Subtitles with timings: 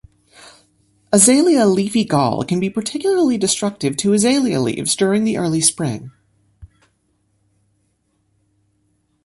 [1.13, 6.09] Azalea leafy gall can be particularly destructive to azalea leaves during the early spring.